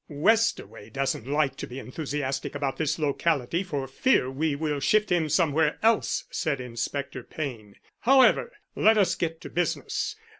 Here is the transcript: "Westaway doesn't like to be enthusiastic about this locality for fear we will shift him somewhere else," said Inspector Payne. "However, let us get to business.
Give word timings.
"Westaway 0.09 0.89
doesn't 0.91 1.27
like 1.27 1.55
to 1.55 1.67
be 1.67 1.77
enthusiastic 1.77 2.55
about 2.55 2.77
this 2.77 2.97
locality 2.97 3.61
for 3.61 3.87
fear 3.87 4.31
we 4.31 4.55
will 4.55 4.79
shift 4.79 5.11
him 5.11 5.29
somewhere 5.29 5.77
else," 5.83 6.23
said 6.31 6.59
Inspector 6.59 7.21
Payne. 7.25 7.75
"However, 7.99 8.51
let 8.75 8.97
us 8.97 9.13
get 9.13 9.41
to 9.41 9.49
business. 9.51 10.15